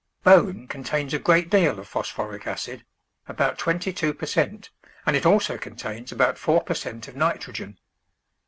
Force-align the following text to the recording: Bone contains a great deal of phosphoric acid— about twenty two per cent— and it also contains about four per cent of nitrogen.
Bone 0.23 0.67
contains 0.67 1.13
a 1.13 1.19
great 1.19 1.51
deal 1.51 1.77
of 1.79 1.87
phosphoric 1.87 2.47
acid— 2.47 2.83
about 3.29 3.59
twenty 3.59 3.93
two 3.93 4.15
per 4.15 4.25
cent— 4.25 4.71
and 5.05 5.15
it 5.15 5.27
also 5.27 5.59
contains 5.59 6.11
about 6.11 6.39
four 6.39 6.63
per 6.63 6.73
cent 6.73 7.07
of 7.07 7.15
nitrogen. 7.15 7.77